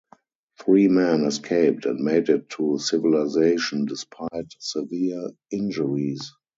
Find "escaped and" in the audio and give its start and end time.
1.25-1.99